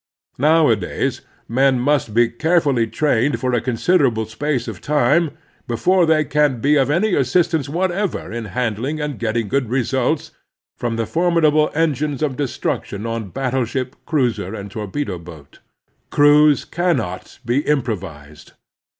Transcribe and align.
Nowadays 0.39 1.21
men 1.47 1.79
must 1.79 2.11
be 2.15 2.27
carefiilly 2.29 2.91
trained 2.91 3.39
for 3.39 3.53
a 3.53 3.61
considerable 3.61 4.25
space 4.25 4.67
of 4.67 4.81
time 4.81 5.37
before 5.67 6.07
they 6.07 6.25
can 6.25 6.59
be 6.59 6.75
of 6.75 6.89
any 6.89 7.13
assistance 7.13 7.69
whatever 7.69 8.31
in 8.31 8.45
handling 8.45 8.99
and 8.99 9.19
getting 9.19 9.47
good 9.47 9.69
results 9.69 10.31
from 10.75 10.95
the 10.95 11.05
formidable 11.05 11.69
engines 11.75 12.23
of 12.23 12.35
de 12.35 12.47
struction 12.47 13.05
on 13.05 13.29
battleship, 13.29 13.95
cruiser, 14.07 14.55
and 14.55 14.71
torpedo 14.71 15.19
boat. 15.19 15.59
Crews 16.09 16.65
cannot 16.65 17.37
be 17.45 17.59
improvised. 17.59 18.53